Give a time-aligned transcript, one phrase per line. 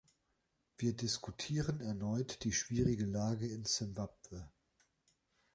[0.79, 4.49] Wir diskutieren erneut die schwierige Lage in Simbabwe.